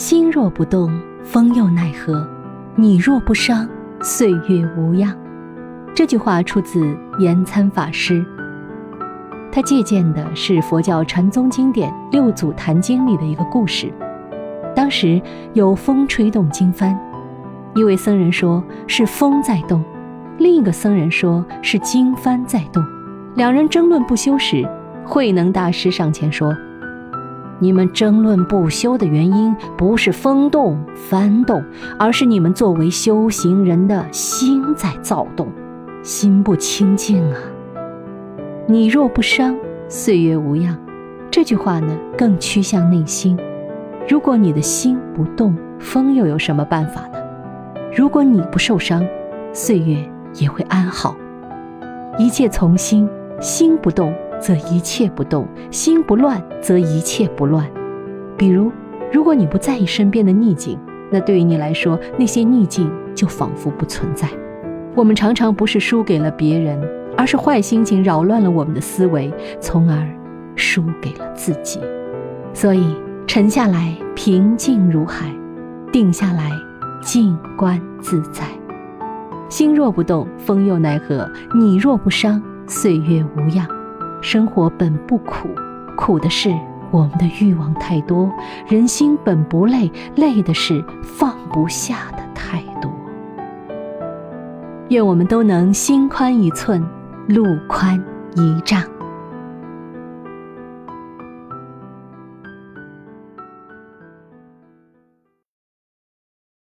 [0.00, 0.90] 心若不动，
[1.22, 2.26] 风又奈何？
[2.74, 3.68] 你若不伤，
[4.00, 5.14] 岁月无恙。
[5.94, 8.24] 这句话出自延参法师，
[9.52, 13.92] 他借鉴的是佛教禅宗经典《六祖坛经》里的一个故事。
[14.74, 15.20] 当时
[15.52, 16.96] 有风吹动经幡，
[17.74, 19.84] 一位僧人说是风在动，
[20.38, 22.82] 另一个僧人说是经幡在动。
[23.34, 24.66] 两人争论不休时，
[25.04, 26.56] 慧能大师上前说。
[27.62, 31.62] 你们争论不休的原因，不是风动幡动，
[31.98, 35.46] 而是你们作为修行人的心在躁动，
[36.02, 37.38] 心不清净啊。
[38.66, 39.54] 你若不伤，
[39.88, 40.74] 岁月无恙。
[41.30, 43.38] 这句话呢，更趋向内心。
[44.08, 47.18] 如果你的心不动，风又有什么办法呢？
[47.94, 49.06] 如果你不受伤，
[49.52, 49.98] 岁月
[50.34, 51.14] 也会安好。
[52.18, 53.06] 一切从心，
[53.38, 54.14] 心不动。
[54.40, 57.64] 则一切不动，心不乱，则一切不乱。
[58.36, 58.72] 比如，
[59.12, 60.78] 如果你不在意身边的逆境，
[61.10, 64.28] 那对于你来说，那些逆境就仿佛不存在。
[64.94, 66.80] 我们常常不是输给了别人，
[67.16, 70.08] 而是坏心情扰乱了我们的思维，从而
[70.56, 71.78] 输给了自己。
[72.52, 75.26] 所以，沉下来，平静如海；
[75.92, 76.50] 定下来，
[77.00, 78.44] 静观自在。
[79.48, 81.28] 心若不动，风又奈何？
[81.54, 83.66] 你若不伤，岁月无恙。
[84.20, 85.48] 生活本不苦，
[85.96, 86.54] 苦的是
[86.90, 88.30] 我们的欲望太多；
[88.68, 92.90] 人心本不累，累的是放不下的太多。
[94.88, 96.84] 愿我们都能心宽一寸，
[97.28, 98.02] 路宽
[98.36, 98.82] 一丈。